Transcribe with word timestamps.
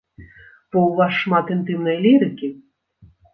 Бо 0.71 0.77
ў 0.83 0.97
вас 0.99 1.13
шмат 1.25 1.51
інтымнай 1.57 2.01
лірыкі. 2.07 2.51